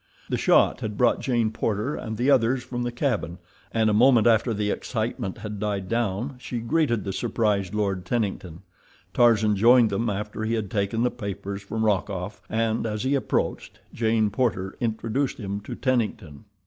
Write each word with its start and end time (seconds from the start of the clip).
The 0.29 0.37
shot 0.39 0.79
had 0.81 0.97
brought 0.97 1.19
Jane 1.19 1.51
Porter 1.51 1.93
and 1.95 2.17
the 2.17 2.31
others 2.31 2.63
from 2.63 2.81
the 2.81 2.91
cabin, 2.91 3.37
and 3.71 3.87
a 3.87 3.93
moment 3.93 4.25
after 4.25 4.51
the 4.51 4.71
excitement 4.71 5.37
had 5.37 5.59
died 5.59 5.87
down 5.89 6.37
she 6.39 6.57
greeted 6.57 7.03
the 7.03 7.13
surprised 7.13 7.75
Lord 7.75 8.03
Tennington. 8.03 8.63
Tarzan 9.13 9.55
joined 9.55 9.91
them 9.91 10.09
after 10.09 10.43
he 10.43 10.55
had 10.55 10.71
taken 10.71 11.03
the 11.03 11.11
papers 11.11 11.61
from 11.61 11.85
Rokoff, 11.85 12.41
and, 12.49 12.87
as 12.87 13.03
he 13.03 13.13
approached, 13.13 13.77
Jane 13.93 14.31
Porter 14.31 14.75
introduced 14.81 15.37
him 15.37 15.59
to 15.59 15.75
Tennington. 15.75 16.45